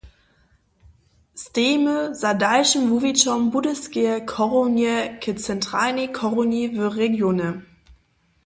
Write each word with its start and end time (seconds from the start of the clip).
Stejimy 1.43 1.97
za 2.21 2.31
dalšim 2.43 2.85
wuwićom 2.93 3.41
Budyskeje 3.55 4.15
chorownje 4.33 4.95
k 5.21 5.39
centralnej 5.47 6.09
chorowni 6.17 6.63
w 6.79 6.93
regionje. 7.01 7.51